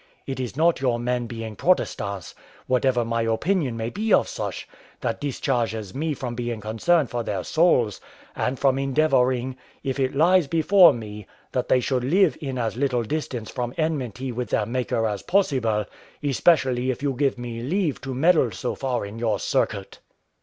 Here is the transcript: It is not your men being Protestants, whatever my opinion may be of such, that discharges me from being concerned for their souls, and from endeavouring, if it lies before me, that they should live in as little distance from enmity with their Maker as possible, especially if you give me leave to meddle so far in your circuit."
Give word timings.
It 0.25 0.39
is 0.39 0.57
not 0.57 0.81
your 0.81 0.97
men 0.97 1.27
being 1.27 1.55
Protestants, 1.55 2.33
whatever 2.65 3.05
my 3.05 3.21
opinion 3.21 3.77
may 3.77 3.91
be 3.91 4.11
of 4.11 4.27
such, 4.27 4.67
that 5.01 5.21
discharges 5.21 5.93
me 5.93 6.15
from 6.15 6.33
being 6.33 6.59
concerned 6.59 7.11
for 7.11 7.21
their 7.21 7.43
souls, 7.43 8.01
and 8.35 8.57
from 8.57 8.79
endeavouring, 8.79 9.57
if 9.83 9.99
it 9.99 10.15
lies 10.15 10.47
before 10.47 10.91
me, 10.91 11.27
that 11.51 11.69
they 11.69 11.79
should 11.81 12.03
live 12.03 12.35
in 12.41 12.57
as 12.57 12.75
little 12.75 13.03
distance 13.03 13.51
from 13.51 13.75
enmity 13.77 14.31
with 14.31 14.49
their 14.49 14.65
Maker 14.65 15.05
as 15.05 15.21
possible, 15.21 15.85
especially 16.23 16.89
if 16.89 17.03
you 17.03 17.13
give 17.13 17.37
me 17.37 17.61
leave 17.61 18.01
to 18.01 18.15
meddle 18.15 18.49
so 18.49 18.73
far 18.73 19.05
in 19.05 19.19
your 19.19 19.37
circuit." 19.37 19.99